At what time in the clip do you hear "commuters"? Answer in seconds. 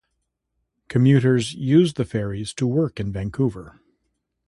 0.87-1.53